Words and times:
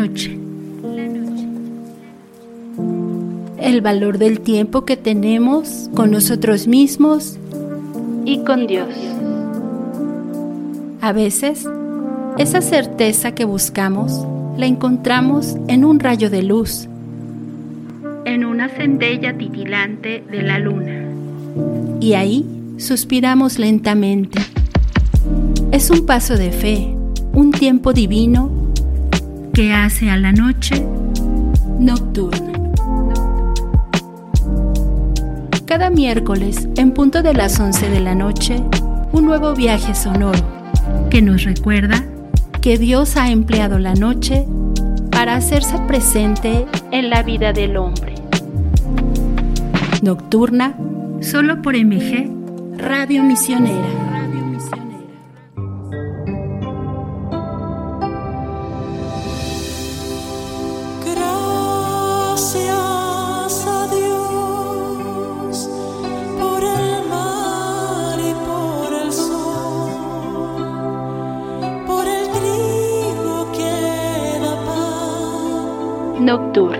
noche. 0.00 0.38
El 3.58 3.82
valor 3.82 4.18
del 4.18 4.40
tiempo 4.40 4.84
que 4.84 4.96
tenemos 4.96 5.90
con 5.94 6.10
nosotros 6.10 6.66
mismos 6.66 7.38
y 8.24 8.38
con 8.44 8.66
Dios. 8.66 8.88
A 11.02 11.12
veces, 11.12 11.68
esa 12.38 12.62
certeza 12.62 13.34
que 13.34 13.44
buscamos 13.44 14.26
la 14.56 14.66
encontramos 14.66 15.56
en 15.68 15.84
un 15.84 16.00
rayo 16.00 16.30
de 16.30 16.42
luz, 16.42 16.88
en 18.24 18.44
una 18.44 18.68
centella 18.68 19.36
titilante 19.36 20.24
de 20.30 20.42
la 20.42 20.58
luna. 20.58 21.04
Y 22.00 22.14
ahí 22.14 22.46
suspiramos 22.78 23.58
lentamente. 23.58 24.40
Es 25.72 25.90
un 25.90 26.06
paso 26.06 26.36
de 26.36 26.52
fe, 26.52 26.94
un 27.32 27.52
tiempo 27.52 27.92
divino 27.92 28.59
que 29.60 29.74
hace 29.74 30.08
a 30.08 30.16
la 30.16 30.32
noche 30.32 30.86
nocturna. 31.78 32.50
Cada 35.66 35.90
miércoles, 35.90 36.66
en 36.78 36.92
punto 36.92 37.22
de 37.22 37.34
las 37.34 37.60
11 37.60 37.90
de 37.90 38.00
la 38.00 38.14
noche, 38.14 38.56
un 39.12 39.26
nuevo 39.26 39.54
viaje 39.54 39.94
sonoro 39.94 40.40
que 41.10 41.20
nos 41.20 41.44
recuerda 41.44 42.06
que 42.62 42.78
Dios 42.78 43.18
ha 43.18 43.30
empleado 43.30 43.78
la 43.78 43.92
noche 43.92 44.46
para 45.10 45.36
hacerse 45.36 45.76
presente 45.86 46.64
en 46.90 47.10
la 47.10 47.22
vida 47.22 47.52
del 47.52 47.76
hombre. 47.76 48.14
Nocturna, 50.00 50.74
solo 51.20 51.60
por 51.60 51.76
MG, 51.76 52.30
Radio 52.78 53.22
Misionera. 53.24 54.09
Nocturna. 76.50 76.79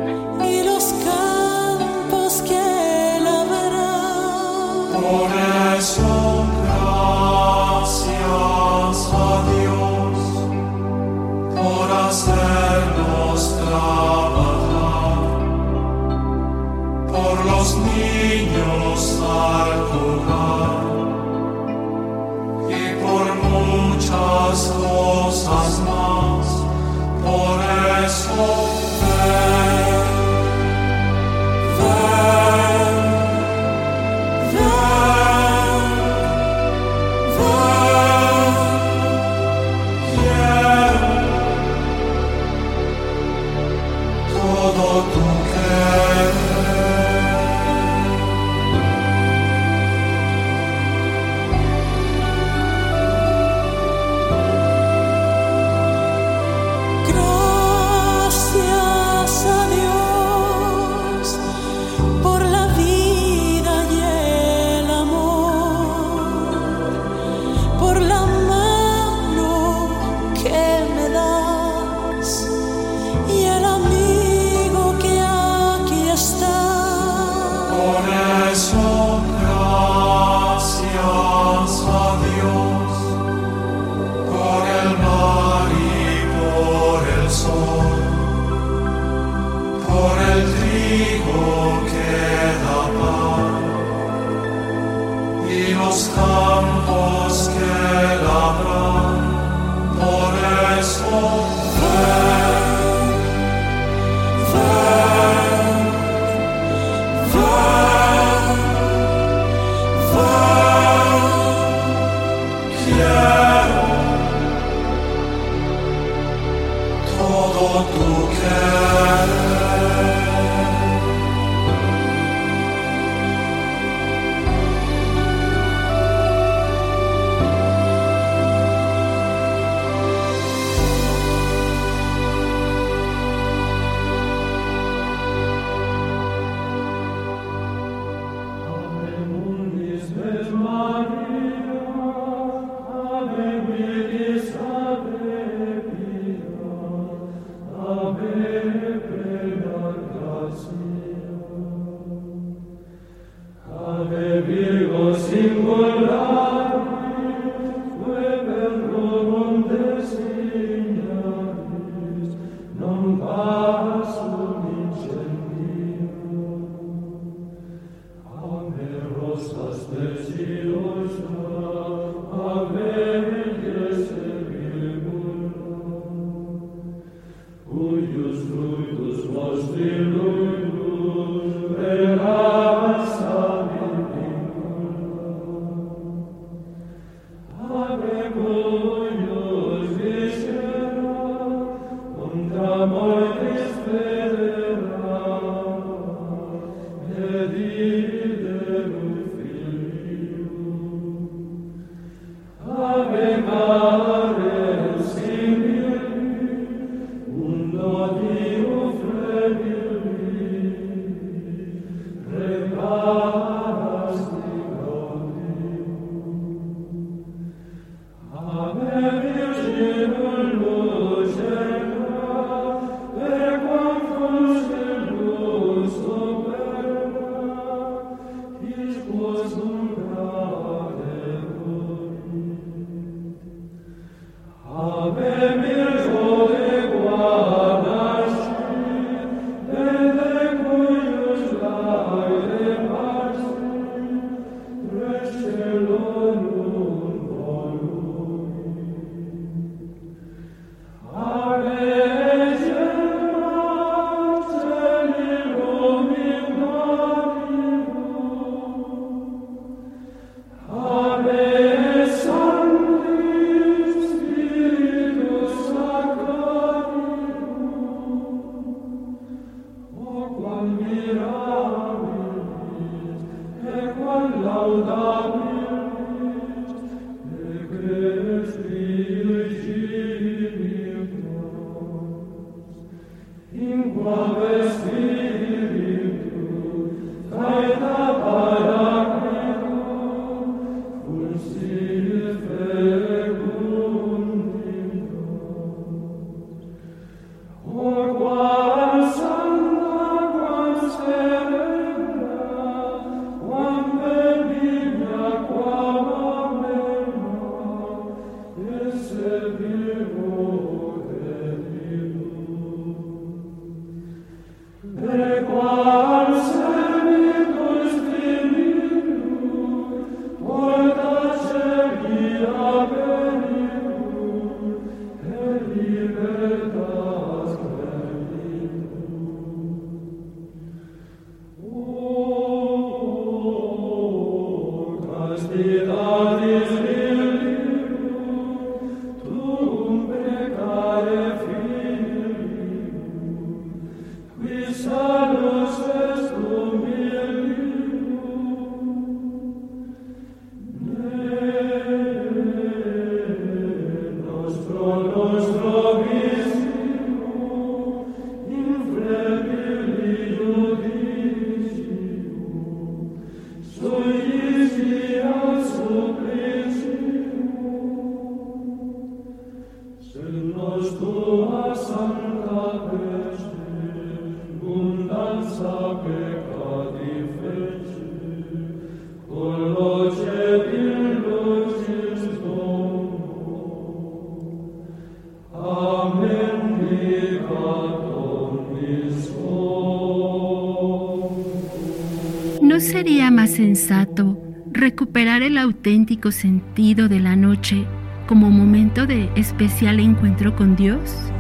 Sentido 396.29 397.09
de 397.09 397.21
la 397.21 397.37
noche 397.37 397.87
como 398.27 398.51
momento 398.51 399.07
de 399.07 399.31
especial 399.35 399.99
encuentro 399.99 400.55
con 400.55 400.77
Dios? 400.77 401.33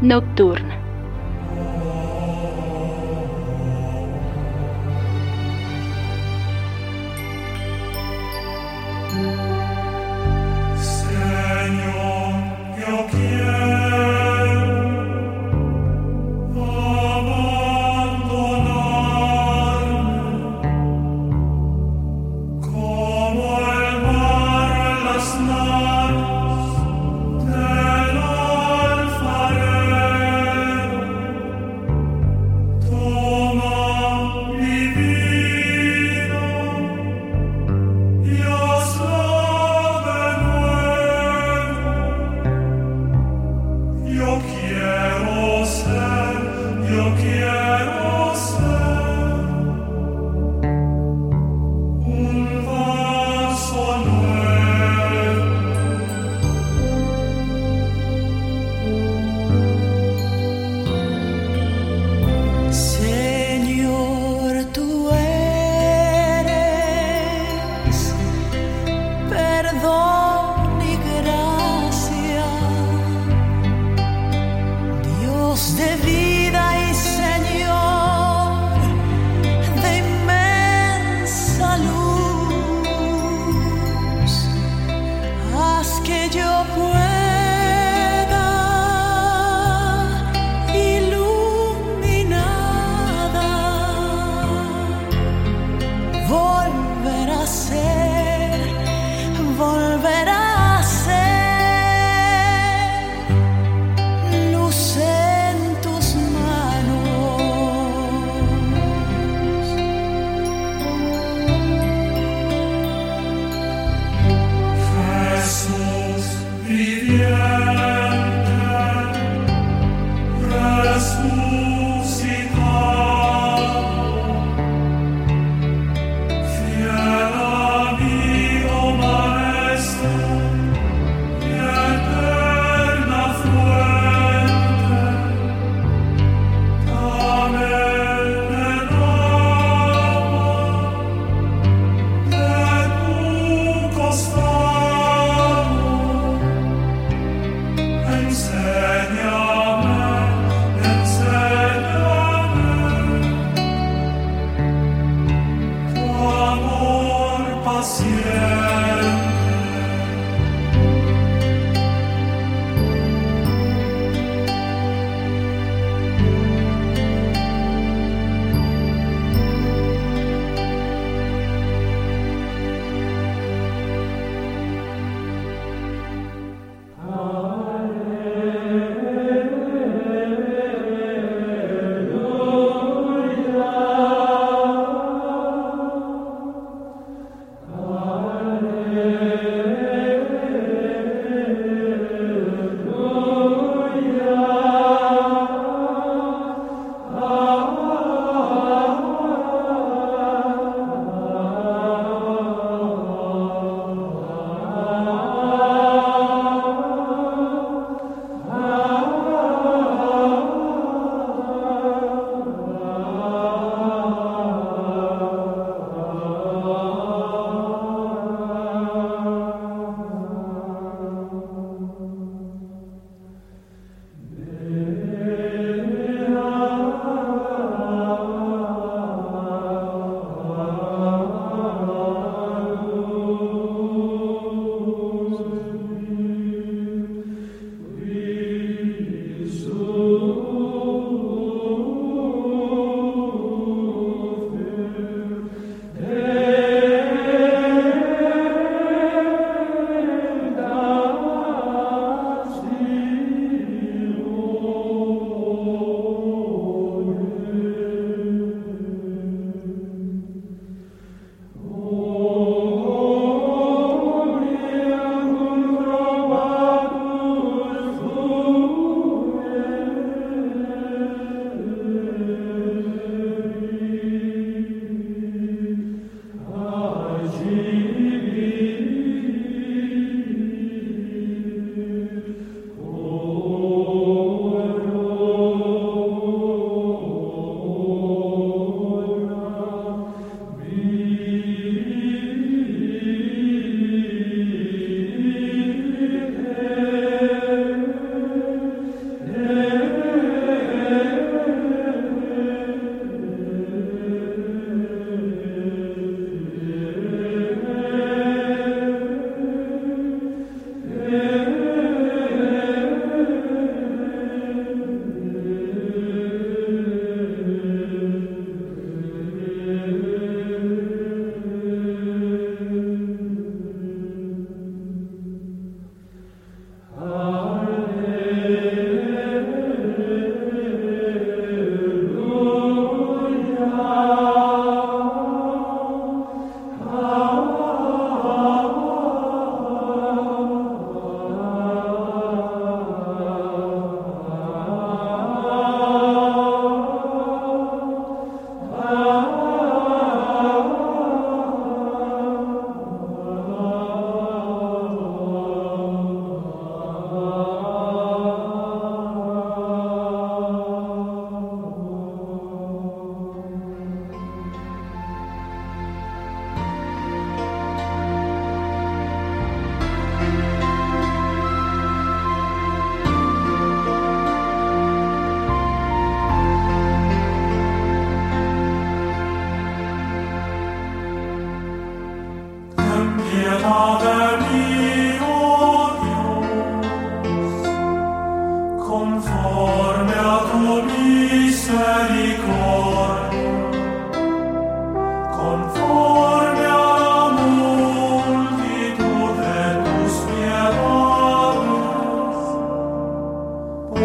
Nocturna. 0.00 0.71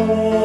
home. 0.08 0.37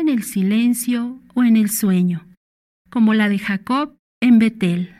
en 0.00 0.08
el 0.08 0.22
silencio 0.22 1.20
o 1.34 1.44
en 1.44 1.56
el 1.56 1.70
sueño, 1.70 2.26
como 2.90 3.14
la 3.14 3.28
de 3.28 3.38
Jacob 3.38 3.96
en 4.20 4.38
Betel. 4.38 4.90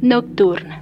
Nocturna. 0.00 0.77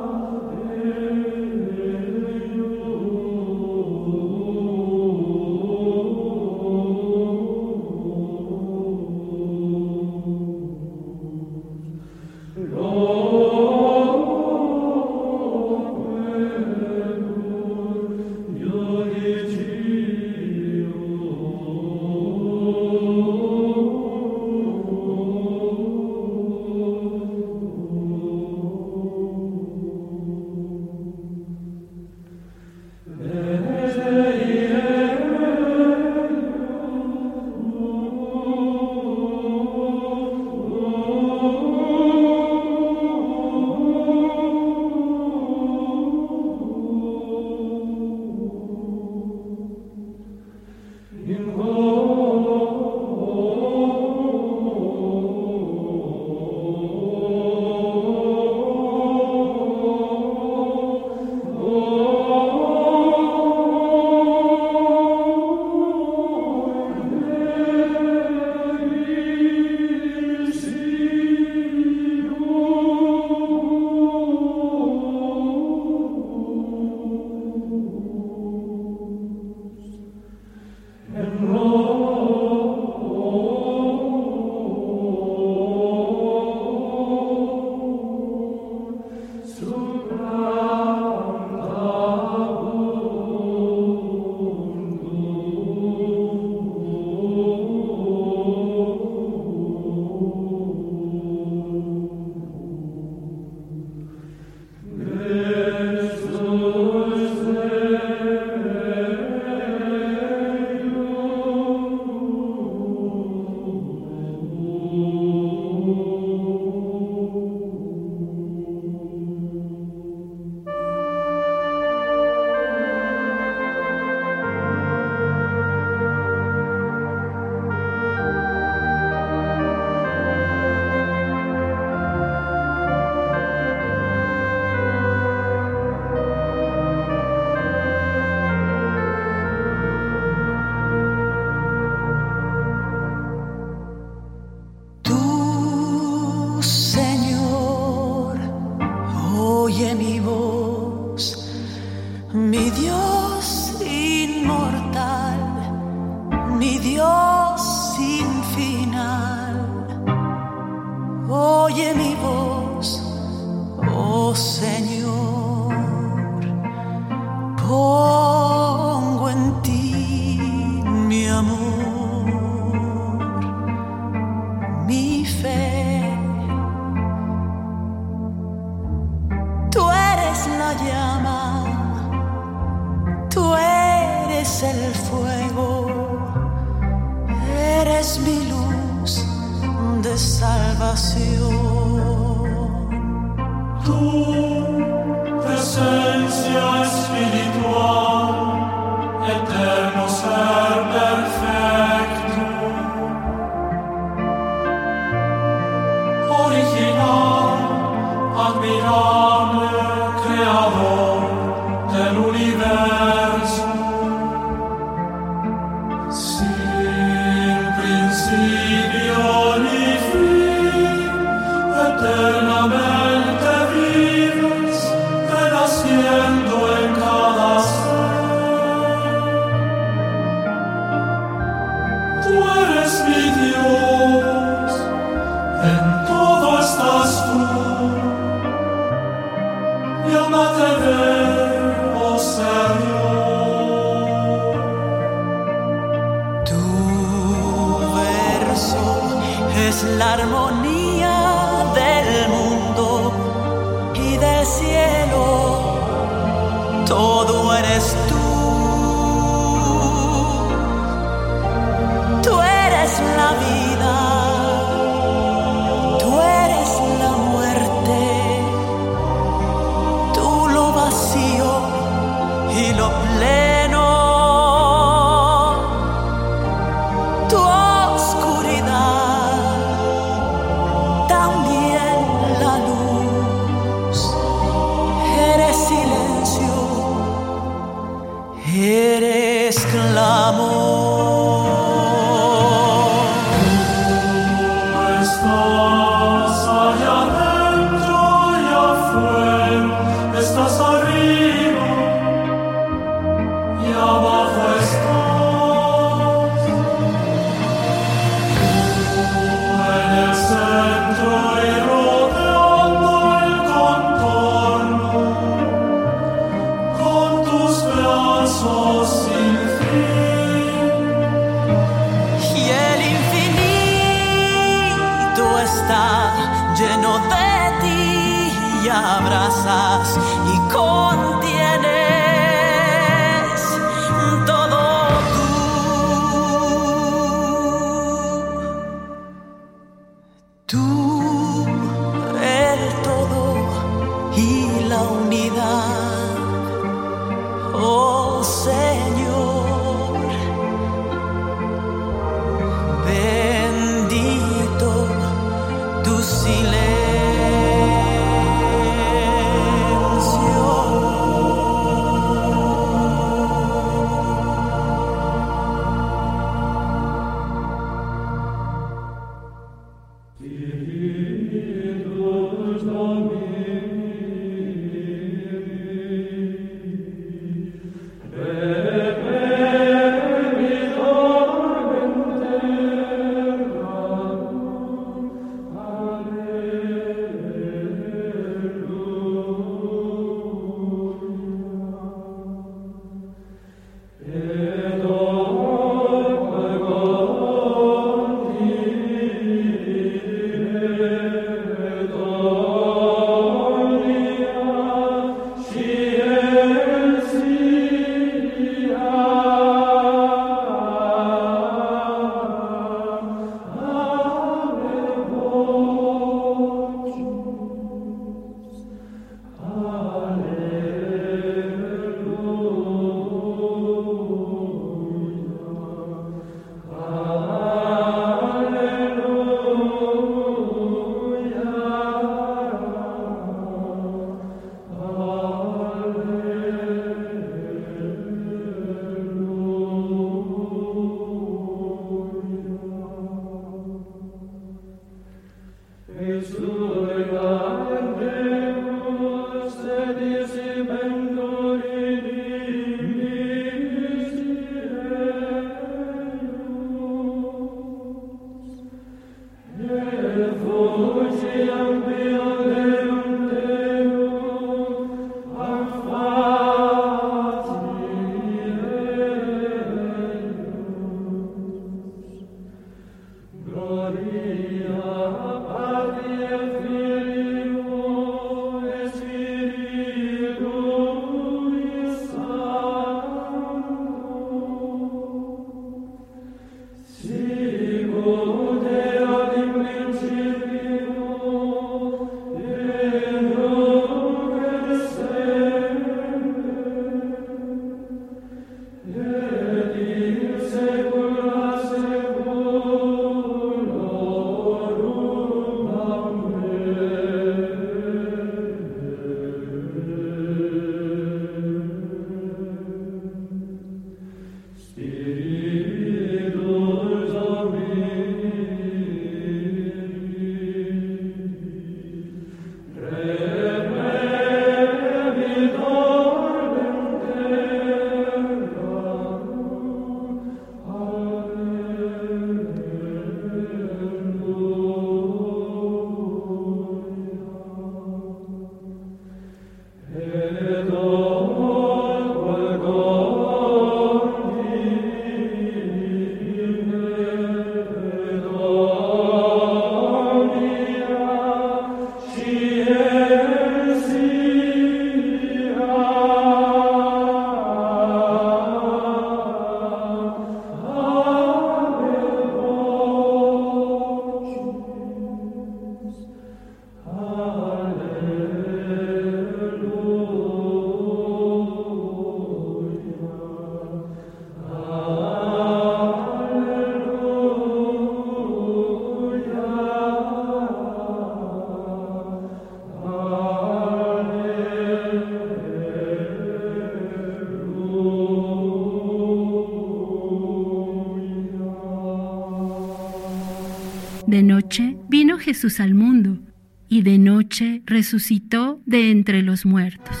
Resucitó 597.91 598.61
de 598.65 598.89
entre 598.89 599.21
los 599.21 599.45
muertos. 599.45 600.00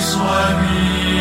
Señor 0.00 1.19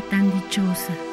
tan 0.00 0.30
dichosa. 0.30 1.11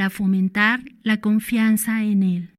para 0.00 0.08
fomentar 0.08 0.80
la 1.02 1.20
confianza 1.20 2.02
en 2.02 2.22
Él. 2.22 2.49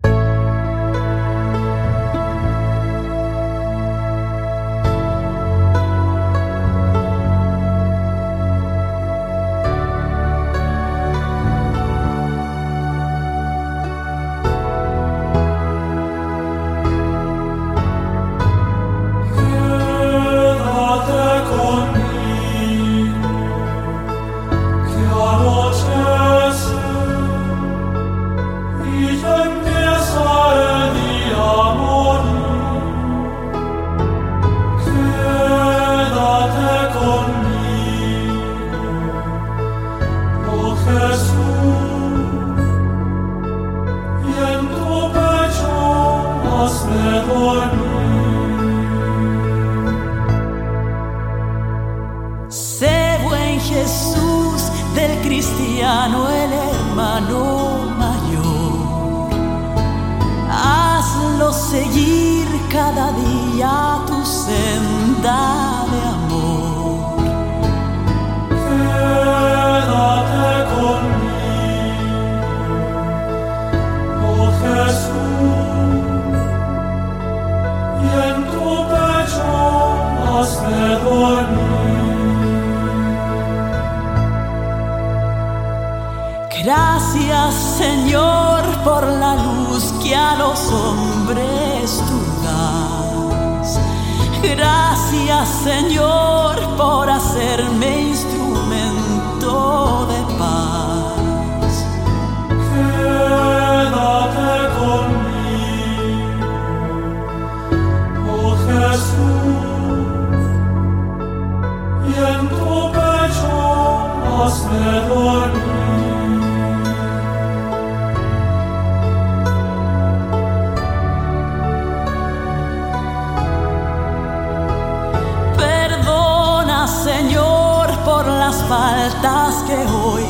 por 128.21 128.31
las 128.33 128.55
faltas 128.63 129.63
que 129.63 129.75
hoy 129.75 130.25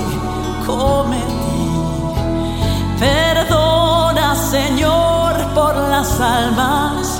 cometí. 0.65 1.71
Perdona, 2.97 4.33
Señor, 4.35 5.33
por 5.53 5.75
las 5.75 6.19
almas 6.21 7.10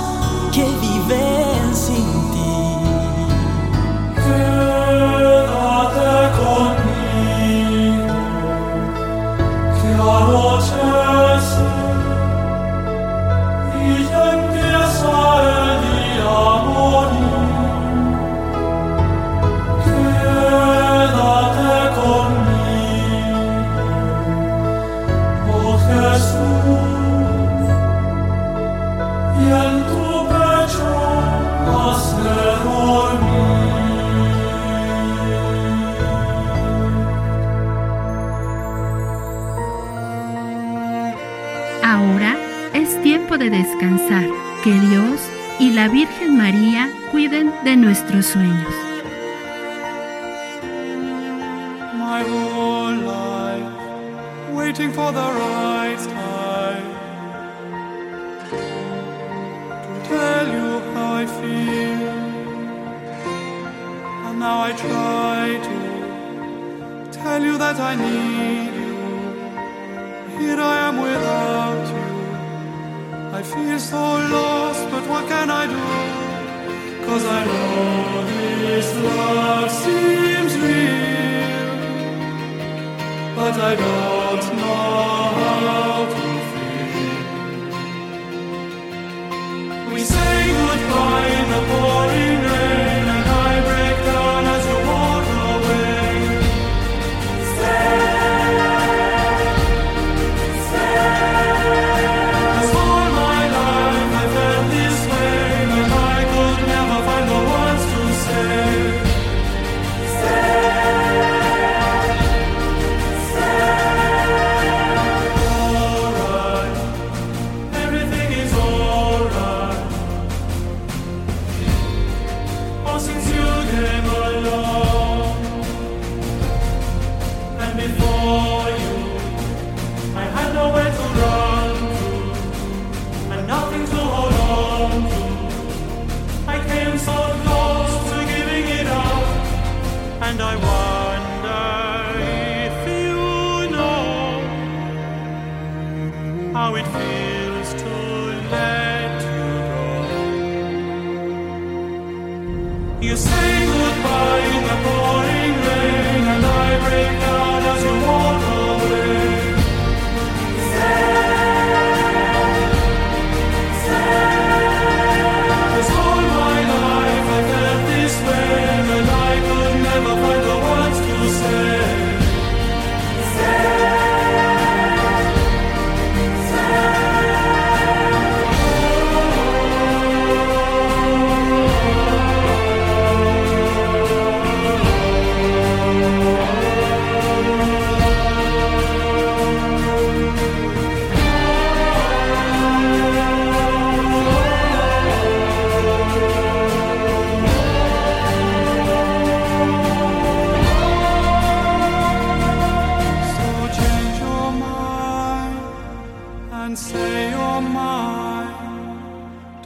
que 44.62 44.78
Dios 44.78 45.20
y 45.58 45.70
la 45.70 45.88
Virgen 45.88 46.36
María 46.36 46.88
cuiden 47.10 47.52
de 47.64 47.76
nuestros 47.76 48.26
sueños. 48.26 48.81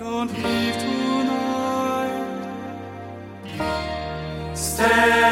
Don't 0.08 0.32
leave 0.40 0.76
tonight. 0.78 2.12
Stay. 4.54 5.25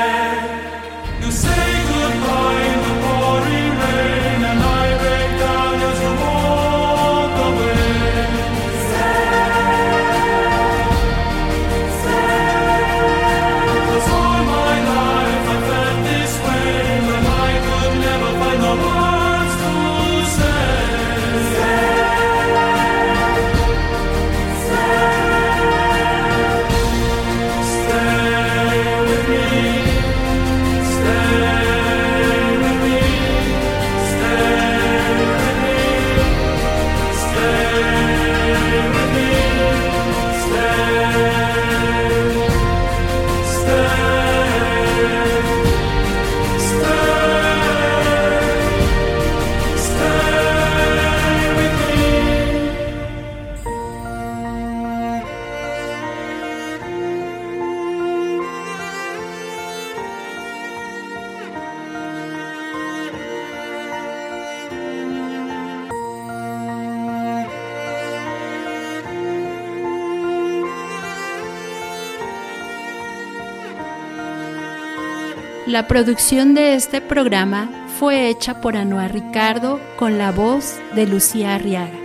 La 75.75 75.89
producción 75.89 76.55
de 76.55 76.77
este 76.77 77.01
programa 77.01 77.69
fue 77.99 78.29
hecha 78.29 78.61
por 78.61 78.77
Anoa 78.77 79.09
Ricardo 79.09 79.81
con 79.97 80.19
la 80.19 80.31
voz 80.31 80.77
de 80.95 81.05
Lucía 81.05 81.57
Arriaga. 81.57 81.99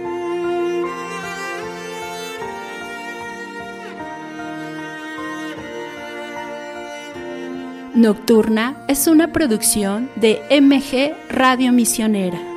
Nocturna 7.93 8.75
es 8.87 9.05
una 9.05 9.31
producción 9.31 10.09
de 10.15 10.41
MG 10.49 11.13
Radio 11.31 11.71
Misionera. 11.71 12.48